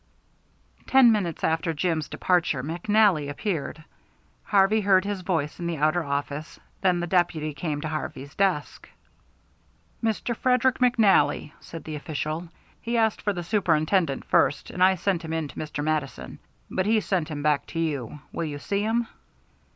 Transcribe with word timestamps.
Ten 0.87 1.11
minutes 1.11 1.43
after 1.43 1.75
Jim's 1.75 2.09
departure 2.09 2.63
McNally 2.63 3.29
appeared. 3.29 3.83
Harvey 4.45 4.81
heard 4.81 5.05
his 5.05 5.21
voice 5.21 5.59
in 5.59 5.67
the 5.67 5.77
outer 5.77 6.03
office, 6.03 6.59
then 6.81 6.99
the 7.01 7.05
deputy 7.05 7.53
came 7.53 7.81
to 7.81 7.87
Harvey's 7.87 8.33
desk. 8.33 8.89
"Mr. 10.03 10.35
Frederick 10.35 10.79
McNally," 10.79 11.51
said 11.59 11.83
the 11.83 11.93
official. 11.93 12.49
"He 12.81 12.97
asked 12.97 13.21
for 13.21 13.33
the 13.33 13.43
Superintendent 13.43 14.25
first, 14.25 14.71
and 14.71 14.83
I 14.83 14.95
sent 14.95 15.23
him 15.23 15.33
in 15.33 15.47
to 15.49 15.55
Mr. 15.59 15.83
Mattison, 15.83 16.39
but 16.67 16.87
he 16.87 16.99
sent 16.99 17.29
him 17.29 17.43
back 17.43 17.67
to 17.67 17.79
you. 17.79 18.21
Will 18.31 18.45
you 18.45 18.57
see 18.57 18.81
him?" 18.81 19.05